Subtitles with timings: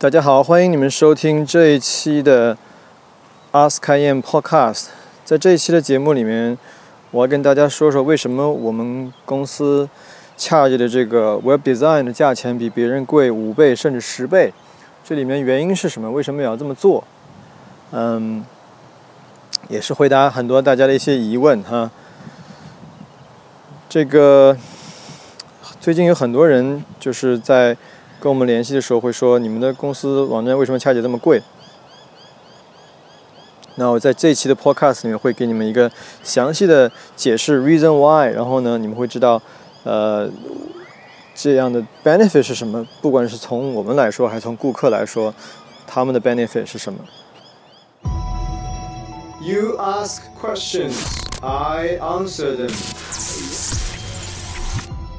[0.00, 2.56] 大家好，欢迎你们收听这一期的
[3.52, 4.86] Ask IM Podcast。
[5.26, 6.56] 在这一期的节目里面，
[7.10, 9.86] 我要跟大家说说为什么我们公司
[10.38, 14.54] charge 的这个 Web Design 的价钱比别人贵五倍甚至十倍。
[15.04, 16.10] 这里面原因是什么？
[16.10, 17.04] 为什么也要这么做？
[17.90, 18.42] 嗯，
[19.68, 21.90] 也是回答很多大家的一些疑问哈。
[23.86, 24.56] 这个
[25.78, 27.76] 最近有很多人就是在。
[28.20, 31.42] 跟我们联系的时候会说，你们的公司网站为什么恰价这么贵？
[33.76, 35.90] 那我在这一期的 Podcast 里面会给你们一个
[36.22, 39.40] 详细的解释，reason why，然后呢，你们会知道，
[39.84, 40.28] 呃，
[41.34, 42.86] 这样的 benefit 是什么？
[43.00, 45.34] 不管是从我们来说，还是从顾客来说，
[45.86, 46.98] 他们的 benefit 是什么
[49.40, 50.92] ？You ask questions,
[51.40, 52.70] I answer them.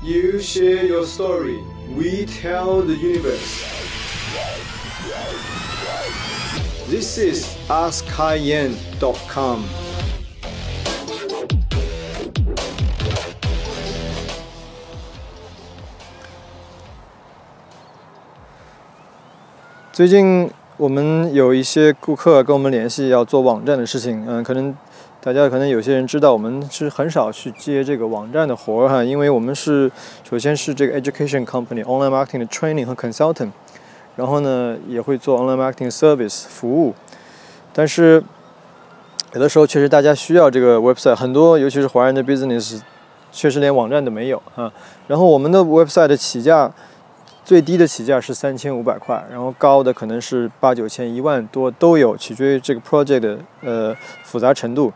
[0.04, 1.62] You share your story.
[1.90, 3.64] We tell the universe.
[6.88, 9.66] This is AskKaiYan.com.
[19.94, 24.26] 最近我们有一些顾客跟我们联系，要做网站的事情。
[24.28, 24.76] 嗯，可能。
[25.24, 29.92] 大家可能有些人知道，我们是很少去接这个网站的活儿哈，因为我们是
[30.28, 33.52] 首先是这个 education company online marketing 的 training 和 consultant，
[34.16, 36.96] 然后呢也会做 online marketing service 服务，
[37.72, 38.24] 但是
[39.34, 42.82] 有的时候确实大家需要这个 website，很多尤其是华人的 business
[43.32, 44.74] 确实连网站都没有哈，
[45.08, 46.74] 然后我们的 website 的起价。
[47.52, 53.94] 最低的起价是三千五百块，然后高的可能是八九千、一万多都有，取决于这个 project 的呃
[54.24, 54.90] 复杂程度。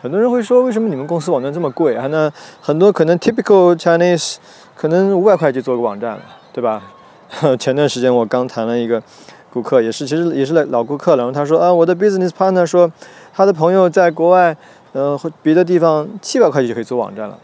[0.00, 2.06] 很多人会说，为什么你们公司网站这么贵啊？
[2.06, 4.36] 那很多可能 typical Chinese
[4.76, 6.80] 可能五百块就做个网站了，对吧？
[7.58, 9.02] 前段时间我刚谈了一个
[9.52, 12.88] 顾客，也是其实也是老顾客了，然后他说啊，我的 business partner 说
[13.34, 14.56] 他的朋友在国外，
[14.92, 17.36] 呃，别的地方七百块钱就可以做网站了。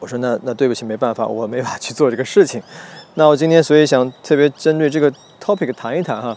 [0.00, 2.60] 我说那那对不起，没办法，我没法去做这个事情。
[3.18, 5.10] 那我今天所以想特别针对这个
[5.42, 6.36] topic 谈一谈哈。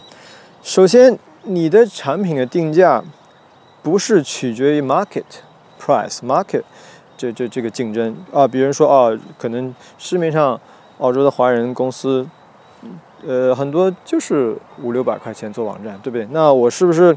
[0.62, 3.04] 首先，你的产品的定价
[3.82, 5.24] 不是取决于 market
[5.78, 6.62] price，market
[7.18, 8.48] 这这这个竞争啊。
[8.48, 10.58] 比如说啊，可能市面上
[11.00, 12.26] 澳洲的华人公司，
[13.26, 16.26] 呃，很多就是五六百块钱做网站，对不对？
[16.30, 17.14] 那我是不是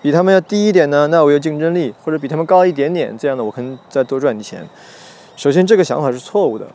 [0.00, 1.08] 比他们要低一点呢？
[1.08, 4.64] 那我有竞争力，或者比他们高一点点，这样的我可能再多赚点钱。
[5.34, 6.68] 首先，这个想法是错误的。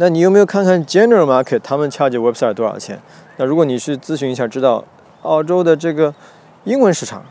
[0.00, 3.00] 那你有没有看看 General Market 他们 charge website 多少钱？
[3.36, 4.84] 那如果你去咨询一下，知道
[5.22, 6.14] 澳洲的这个
[6.62, 7.24] 英文市场，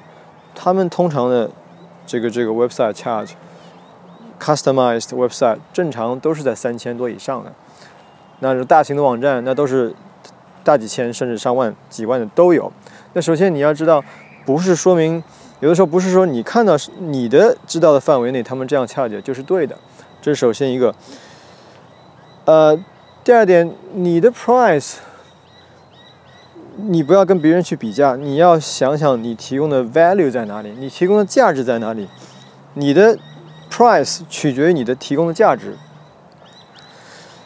[0.53, 1.49] 他们通常的
[2.05, 3.31] 这个这个 website charge
[4.37, 7.53] customized website 正常都是在三千多以上的。
[8.39, 9.95] 那是大型的网站，那都是
[10.65, 12.69] 大几千甚至上万、几万的都有。
[13.13, 14.03] 那首先你要知道，
[14.45, 15.23] 不是说明
[15.61, 19.77] 有的时候不是说你看到你的知道的范围内他们这样 charge 就是对的。
[20.21, 20.93] 这是首先一个。
[22.47, 22.79] 呃，
[23.25, 24.93] 第二点，你的 price，
[26.77, 32.07] 你不要跟别人去比价，你要想想你提供的 value 在哪里，你提供的价值在哪里。
[32.75, 33.19] 你的
[33.69, 35.75] price 取决于你的提供的价值。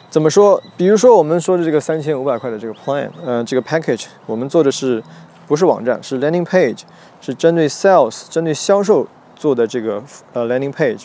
[0.08, 0.62] 怎么说？
[0.76, 5.02] 比如说我们说的这个三千五百块的这个 plan，呃，这个 package，我们做的是
[5.48, 6.00] 不是网站？
[6.00, 6.82] 是 landing page，
[7.20, 10.00] 是针对 sales，针对销售做的这个
[10.32, 11.02] 呃 landing page。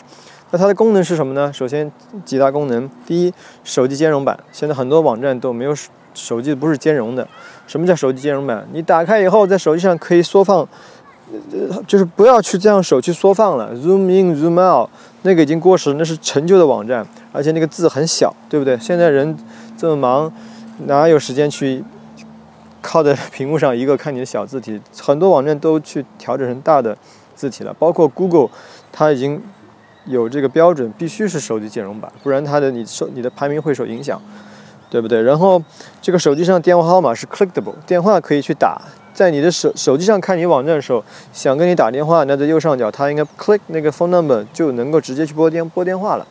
[0.50, 1.52] 那它的功能是什么呢？
[1.52, 1.90] 首先
[2.24, 4.38] 几大功能，第一，手机兼容版。
[4.50, 5.74] 现在很多网站都没有
[6.14, 7.28] 手机不是兼容的。
[7.66, 8.66] 什么叫手机兼容版？
[8.72, 10.66] 你打开以后，在手机上可以缩放，
[11.52, 14.88] 呃，就是不要去这样手去缩放了，zoom in zoom out，
[15.20, 18.78] 那个已经过时，那是陈旧的网站，而且那个字很小，对不对？
[18.78, 19.36] 现在人
[19.76, 20.32] 这么忙，
[20.86, 21.84] 哪有时间去
[22.80, 24.80] 靠在屏幕上一个看你的小字体？
[24.98, 26.96] 很多网站都去调整成大的
[27.34, 28.48] 字体了，包括 Google，
[28.90, 29.42] 它已经。
[30.08, 34.20] 有这个标准，必须是手机兼容版，不然它的你受你的排名会受影响，
[34.90, 35.22] 对不对？
[35.22, 35.62] 然后
[36.00, 38.80] 这个手机上电话号码是 clickable，电话可以去打，
[39.12, 46.26] 在你的手手机上看你网站的时候，想跟你打电话，那在右上角它应该 click 那个 phone number 就能够直接去拨电拨电话了，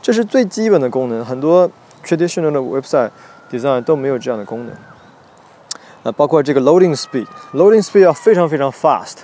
[0.00, 1.70] 这是最基本的功能，很多
[2.04, 3.10] traditional 的 website
[3.50, 4.74] design 都没有这样的功能。
[6.04, 9.16] 呃，包括这个 loading speed，loading speed 要非常非常 fast，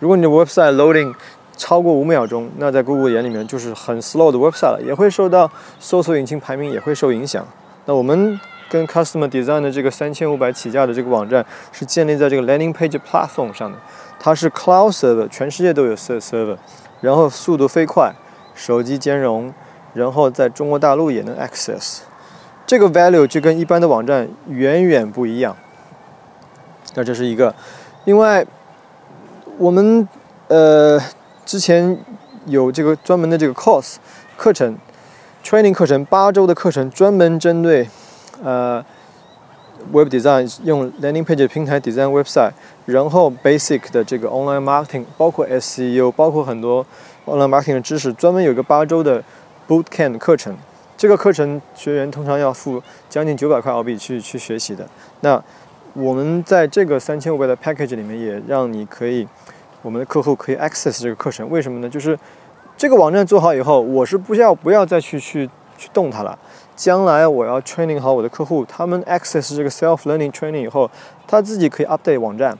[0.00, 1.14] 如果你的 website loading
[1.56, 5.50] 超过五秒钟，那在 Google 眼里面就是很 slow 的 website 了，也会受到
[5.80, 7.46] 搜索引擎排名也会受影响。
[7.86, 8.38] 那我们
[8.68, 13.78] 跟 Customer Design 的这个三千五百起价的这个网站是建立在这个 Landing Page Platform 上的，
[14.18, 16.56] 它是 Cloud Server，全世界都有 Server，
[17.00, 18.12] 然后速度飞快，
[18.54, 19.54] 手机兼容，
[19.94, 22.00] 然后在中国大陆也能 access。
[22.66, 25.56] 这个 value 就跟一般的网站远远不一样。
[26.94, 27.54] 那这是一个。
[28.04, 28.44] 另外，
[29.58, 30.08] 我们
[30.48, 31.00] 呃
[31.46, 31.96] 之前
[32.46, 33.94] 有这个专门的这个 course
[34.36, 34.76] 课程
[35.44, 37.88] ，training 课程，八周的课程，专门针对
[38.42, 38.84] 呃
[39.92, 42.50] web design 用 landing page 平台 design website，
[42.84, 46.84] 然后 basic 的这个 online marketing，包括 SEO，包括很多
[47.26, 49.22] online marketing 的知识，专门有一个八周的
[49.68, 50.56] boot camp 课程。
[50.96, 54.88] 这个课程学员通常要付将近九百块澳币去去学习的。
[55.20, 55.40] 那
[55.92, 59.28] 我们在这个三千五百的 package 里面，也让你可以，
[59.86, 61.48] 我们的客户可以 access 这个课程。
[61.48, 61.88] 为什么呢？
[61.88, 62.18] 就是
[62.76, 65.48] 这个网站做好以后，我是不需要不要再去去
[65.78, 66.36] 去动它了。
[66.74, 70.90] 将来我要 training 好我的客户，他们 access 这个 self learning training 以后，
[71.28, 72.58] 他自己可以 update 网站。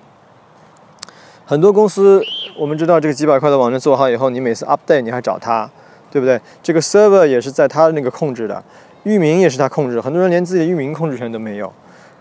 [1.44, 2.22] 很多公司
[2.56, 5.68] 我们知道，这个几百块的网站做好以后，你每次 update 你还找他。
[6.08, 6.40] 对不对？
[6.62, 8.62] 这个 server 也是在他那个控制的，
[9.02, 11.70] 域名也是他控制，很多人连自己的域名控制权都没有。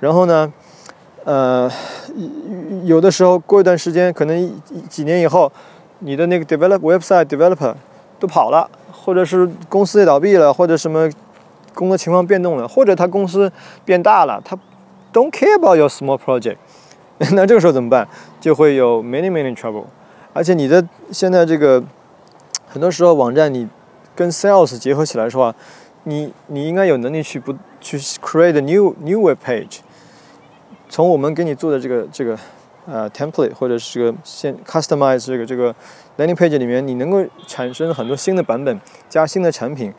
[0.01, 0.51] 然后呢，
[1.25, 1.69] 呃，
[2.85, 5.51] 有的时候过一段时间，可能几年以后，
[5.99, 7.75] 你的那个 develop website developer
[8.19, 11.09] 都跑了，或者是公司也倒闭了，或者什么
[11.73, 13.51] 工作情况变动了，或者他公司
[13.83, 14.57] 变大了，他
[15.11, 16.55] don't care about your small project，
[17.33, 18.07] 那这个时候怎么办？
[18.39, 19.85] 就会有 many many trouble。
[20.31, 21.83] 而且你的现在这个
[22.67, 23.67] 很多时候网站你。
[24.17, 25.55] 跟 sales 结合起来说话，
[26.03, 29.79] 你你应该有能力去不去 create a new new web page。
[30.89, 32.37] 从我们给你做的这个这个
[32.85, 35.73] 呃 template 或者是这个现 customize 这个这个
[36.17, 38.79] landing page 里面，你能够产生很多新的版本，
[39.09, 39.93] 加新的产品。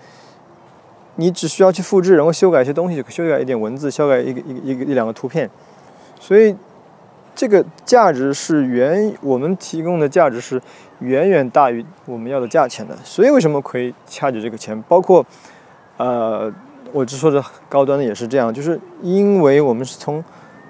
[1.17, 5.51] 你只需要去复制，然后修改一些东西，修改一点文字，修改一个一个一个一两个图片。
[6.21, 6.55] 所以
[7.35, 10.61] 这个价值是远我们提供的价值是。
[11.01, 14.81] 远远大于我们要的价钱的，所以为什么可以掐着这个钱？
[14.89, 15.23] 包括，
[15.99, 16.51] 呃，
[16.91, 20.25] 我只说的高端的也是这样，就是因为我们是从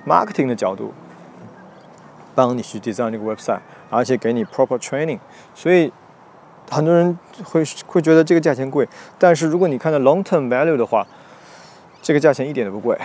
[0.07, 0.95] marketing 的角度
[2.35, 3.61] 帮你去 design 这个 website，
[3.91, 5.19] 而且给你 proper training，
[5.55, 5.93] 所以
[6.71, 8.89] 很多人会会觉得这个价钱贵。
[9.19, 11.07] 但是如果你看到 long term value 的话，
[12.01, 12.99] 这个价钱一点都不贵，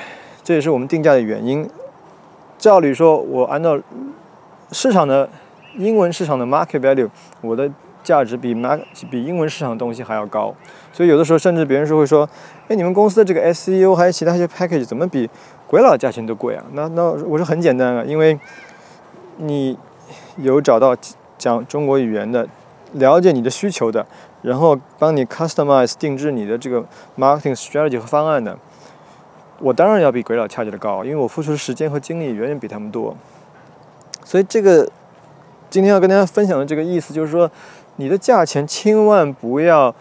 [0.43, 1.69] 这也是我们定价的原因。
[2.57, 3.79] 照理说，我按照
[4.71, 5.29] 市场的。
[5.77, 7.09] 英文市场的 market value，
[7.39, 7.71] 我的
[8.03, 8.77] 价值比马
[9.09, 10.53] 比英文市场的东西还要高，
[10.91, 12.27] 所以有的时候甚至别人是会说，
[12.67, 15.29] 哎，你们公司的这个 SEO 还有其他一些 package 怎么比
[15.67, 16.63] 鬼佬价钱都贵啊？
[16.73, 18.39] 那那我说很简单啊，因为
[19.37, 19.77] 你
[20.37, 20.95] 有找到
[21.37, 22.47] 讲中国语言的，
[22.93, 24.05] 了解你的需求的，
[24.41, 26.83] 然后帮你 customize 定制你的这个
[27.17, 28.57] marketing strategy 和方案的，
[29.59, 33.15] 我当然要比鬼佬价值的高，因为我付出的时间和精力远远比他们多，
[34.23, 34.89] 所以这个。
[35.69, 37.49] 今天要跟大家分享的这个意思，就是说，
[37.97, 39.93] 你的价钱千万不要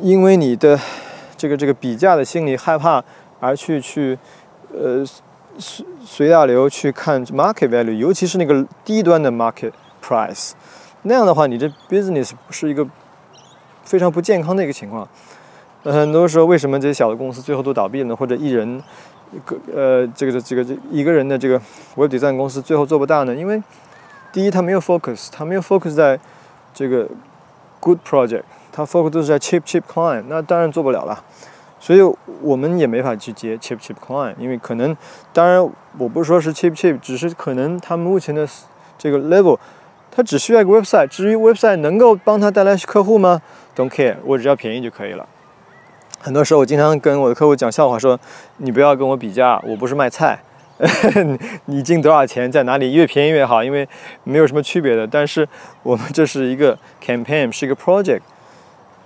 [0.00, 0.78] 因为你的
[1.36, 3.02] 这个这个比价的心理害怕
[3.40, 4.18] 而去去
[4.72, 5.04] 呃
[5.58, 9.72] 随随大流去看 market value，尤其是那个低端的 market
[10.02, 10.52] price，
[11.02, 12.86] 那样的话，你这 business 是一个
[13.84, 15.08] 非常不健康的一个情况。
[15.84, 18.16] 很多时候，为什么这些小的公司最后都倒闭了呢？
[18.16, 18.82] 或者一人
[19.32, 21.60] 一个呃这个这个这一个人的这个
[21.94, 23.34] web design 公司最后做不大呢？
[23.34, 23.62] 因为
[24.32, 26.18] 第一，他没有 focus，他没有 focus 在
[26.74, 27.08] 这个
[27.80, 28.42] good project，
[28.72, 31.24] 他 focus 都是在 cheap cheap client，那当然做不了了。
[31.78, 32.00] 所以
[32.40, 34.96] 我们也没法去接 cheap cheap client，因为可能，
[35.32, 35.62] 当然
[35.98, 38.48] 我不是说是 cheap cheap，只是可能他们目前的
[38.96, 39.58] 这个 level，
[40.10, 43.42] 他只需要一个 website，至于 website 能够帮他带来客户吗
[43.76, 45.28] ？Don't care，我只要便宜就可以了。
[46.20, 48.18] 很多时候我经常跟我的客户讲笑话，说
[48.56, 50.40] 你不要跟我比价，我不是卖菜。
[51.66, 53.88] 你进多少钱，在哪里越便宜越好，因为
[54.24, 55.06] 没有什么区别的。
[55.06, 55.48] 但是
[55.82, 58.22] 我们这是一个 campaign，是一个 project，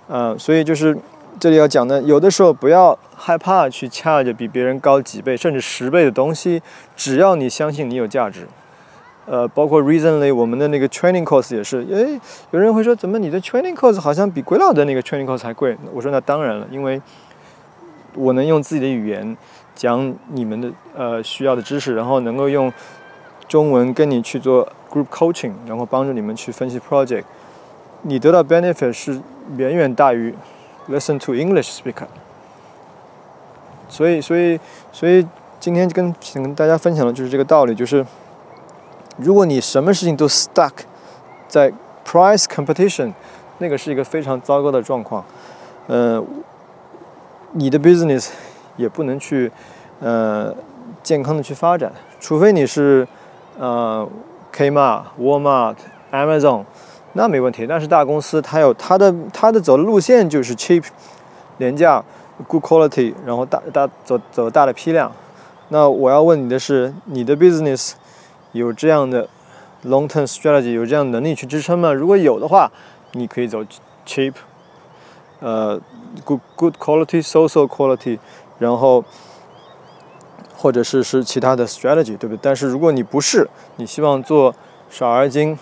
[0.07, 0.97] 嗯，所以就是
[1.39, 6.61] 这里要讲的，有的时候不要害怕去 charge 比别人高几倍甚至十倍的东西，
[6.95, 8.47] 只要你相信你有价值。
[9.27, 15.77] 呃，包括 recently 我们的那个 training course 也是，诶，有人会说，怎么你的 training course 好像比鬼佬的那个 training course 还贵？
[15.93, 16.99] 我说那当然了，因为
[18.15, 19.37] 我能用自己的语言。
[19.79, 22.71] 讲你们的呃需要的知识，然后能够用
[23.47, 27.23] 中文跟你去做 group coaching，然后帮助你们去分析 project，
[28.01, 29.21] 你得到 benefit 是
[29.55, 30.35] 远远大于
[30.89, 32.07] listen to English speaker。
[33.87, 34.59] 所以，所以，
[34.91, 35.25] 所以
[35.61, 38.05] 今天跟跟大家分享的就是这个道理，就是
[39.15, 40.73] 如果你什么事情都 stuck
[41.47, 41.71] 在
[42.05, 43.13] price competition，
[43.59, 45.23] 那个是一个非常糟糕的状况。
[45.87, 46.21] 呃，
[47.53, 48.29] 你的 business。
[48.79, 49.51] 也不能去，
[49.99, 50.55] 呃，
[51.03, 53.05] 健康的去发展，除非你是，
[53.59, 54.07] 呃
[54.55, 55.75] ，Kmart、Walmart、
[56.13, 56.63] Amazon，
[57.13, 57.67] 那没问题。
[57.67, 60.85] 但是大公司它有它的它的走的路线就是 cheap，
[61.57, 62.01] 廉价
[62.47, 65.11] ，good quality，然后大大走走大的批量。
[65.67, 67.91] 那我要问你的是，你的 business
[68.53, 69.27] 有这样的
[69.85, 71.91] long-term strategy，有这样的能力去支撑吗？
[71.91, 72.71] 如果有的话，
[73.11, 73.63] 你可以走
[74.05, 74.33] cheap，
[75.41, 75.79] 呃
[76.25, 78.17] ，good good quality social quality，
[78.59, 79.03] 然后
[80.55, 82.39] 或者是是其他的 strategy，对不对？
[82.41, 84.53] 但是如果你不是，你希望做
[84.89, 85.57] 少而精，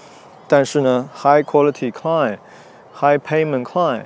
[0.47, 4.03] 但是呢 high quality client，high payment client，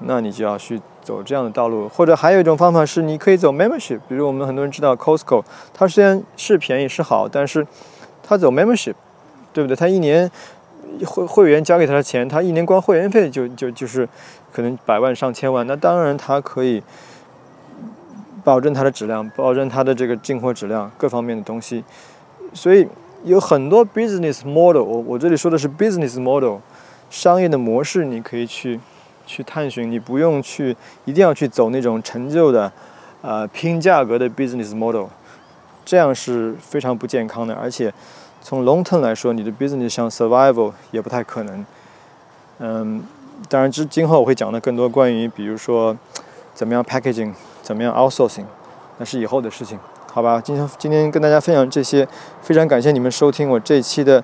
[0.00, 1.88] 那你就要去走这样的道路。
[1.88, 7.66] 或者还有一种方法是，你可以走 membership，比如我们很多人知道 Costco，它虽然是便宜是好，但是
[8.22, 8.94] 它走 membership，
[9.52, 9.76] 对不对？
[9.76, 10.30] 它一年
[11.06, 14.08] 会会员交给他的钱，他一年光会员费就就就是
[14.52, 16.82] 可能百万上千万，那当然他可以
[18.44, 21.84] 保证它的质量，保证它的这个进货质量各方面的东西。
[22.52, 22.86] 所以
[23.24, 26.58] 有很多 business model，我我这里说的是 business model，
[27.10, 28.78] 商业的模式你可以去
[29.26, 32.72] 去探寻，你不用去一定要去走那种陈旧的
[33.20, 35.06] 呃拼价格的 business model，
[35.84, 37.92] 这样是非常不健康的，而且。
[38.44, 41.64] 从 long term 来说，你的 business 像 survival 也不太可能。
[42.58, 43.00] 嗯，
[43.48, 45.96] 当然之今后我会讲的更多关于，比如说
[46.52, 47.32] 怎么样 packaging，
[47.62, 48.44] 怎么样 outsourcing，
[48.98, 49.78] 那是以后的事情，
[50.12, 50.40] 好吧？
[50.44, 52.06] 今天今天跟大家分享这些，
[52.42, 54.22] 非常感谢你们收听我这一期的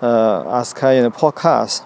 [0.00, 1.78] 呃 Ask Kai 的 podcast。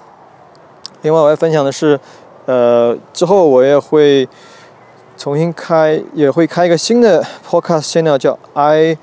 [1.03, 2.00] 另外我要分享的是，
[2.47, 4.29] 呃，之后我也会
[5.17, 8.97] 重新开，也会开一个新的 podcast 频道叫 I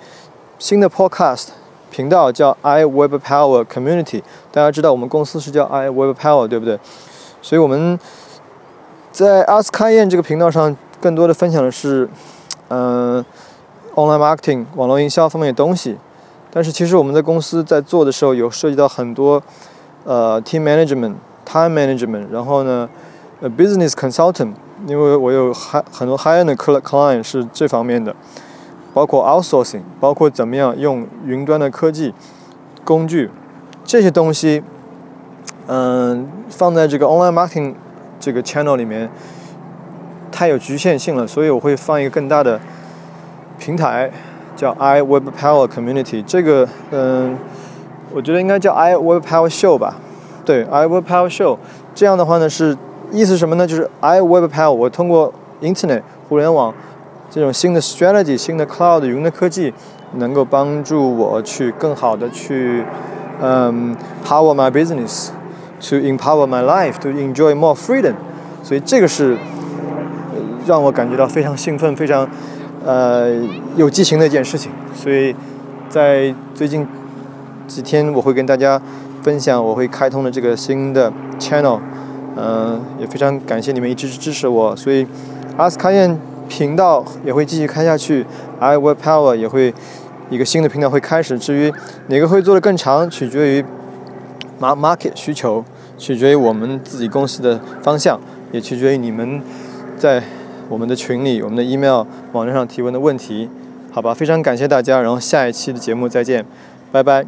[0.58, 1.50] 新的 podcast。
[1.92, 6.80] 频道叫 i Web Power Community，大家知道我们公司是叫 i Web Power，对不对？
[7.40, 8.00] 所以我们
[9.12, 12.08] 在阿斯卡宴这个频道上，更多的分享的是，
[12.70, 13.22] 嗯
[13.96, 15.98] ，online marketing 网络营销方面的东西。
[16.50, 19.44] 但是其实我们在公司在做的时候，有涉及到很多
[20.06, 22.88] 呃 team management、time management，然后呢，
[23.42, 24.54] 呃 business consultant，
[24.88, 28.16] 因为我有很很多 high end 的 client 是这方面的。
[28.94, 32.14] 包括 outsourcing，包括怎么样用云端的科技
[32.86, 33.30] 工具，
[33.84, 34.64] 这些东西，
[35.68, 37.74] 嗯，放在这个 online marketing
[38.22, 39.10] 这个 channel 里面，
[40.34, 42.60] 太有局限性了，所以我会放一个更大的
[43.60, 44.10] 平台，
[44.56, 46.24] 叫 i Web Power Community。
[46.26, 47.38] 这个，嗯，
[48.12, 49.96] 我觉得应该叫 i Web Power Show 吧，
[50.44, 51.58] 对，i Web Power Show。
[51.94, 52.76] 这样的话呢，是
[53.12, 53.68] 意思什么呢？
[53.68, 56.74] 就是 i Web Power，我通过 Internet 互联网。
[57.30, 59.74] 这种新的 strategy、新的 cloud 云的科技，
[60.18, 62.84] 能够帮助我去更好的去，
[63.42, 68.14] 嗯，power my business，to empower my life，to enjoy more freedom。
[68.62, 69.36] 所以这个是
[70.66, 72.28] 让我感觉到非常兴奋、非常
[72.86, 73.32] 呃
[73.76, 74.72] 有激情的一件事情。
[74.94, 75.36] 所以
[75.90, 76.88] 在最近
[77.68, 78.82] 几天，我会跟大家
[79.22, 81.80] 分享我会开通的这个新的 channel。
[82.36, 84.76] 嗯，也非常感谢你们一直支持我。
[84.76, 85.08] 所以
[85.58, 86.20] 阿斯卡宴。
[86.50, 88.24] 频道也会继续开下去
[88.60, 89.74] ，I Web Power 也会
[90.30, 91.40] 一个新的频道会开始。
[91.40, 91.74] 至于
[92.08, 93.66] 哪个会做的更长，取决于
[94.60, 95.64] market 需求，
[95.98, 98.20] 取决于我们自己公司的方向，
[98.52, 99.42] 也取决于你们
[99.98, 100.22] 在
[100.74, 103.48] 我们的群里、我们的 email 网站上提问的问题。
[103.92, 106.44] 好吧，非常感谢大家，然后下一期的节目再见，
[106.92, 107.24] 拜拜。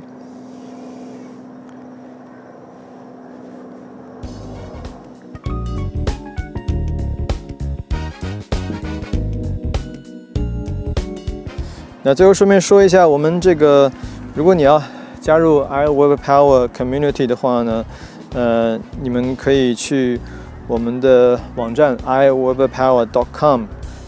[12.02, 13.92] 那最后顺便说一下，我们这个，
[14.34, 14.82] 如果你要
[15.22, 17.86] 加入 i Web Power Community 的话呢，
[18.34, 20.20] 呃，你们可以去
[20.68, 23.66] 我们的网站 iwebpower.com，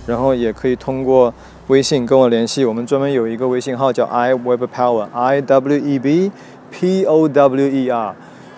[0.08, 1.32] 然后也可以通过
[1.68, 2.66] 微信跟我联系。
[2.66, 6.32] 我们专门有一个微信号叫 i Web Power，I W E B
[6.72, 8.16] P O W E R，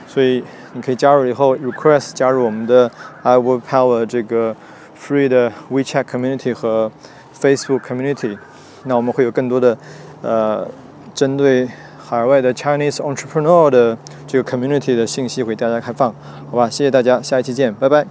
[0.08, 2.90] 所以你可以加入以后 request 加入我们的
[3.24, 4.56] i Web Power 这个
[4.98, 6.90] free 的 WeChat Community 和
[7.38, 8.38] Facebook Community。
[8.86, 9.78] 那我们会有更多的，
[10.22, 10.66] 呃，
[11.14, 11.68] 针对
[12.10, 16.12] 海外的 Chinese entrepreneur 的这个 community 的信息会大家开放，
[16.50, 16.68] 好吧？
[16.68, 18.04] 谢谢大家，下一期见，拜拜。